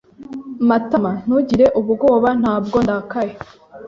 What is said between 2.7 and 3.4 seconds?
ndakaye.